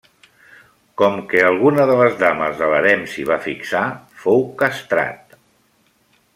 [1.01, 3.85] Com que alguna de les dames de l'harem s'hi va fixar,
[4.25, 5.41] fou castrat.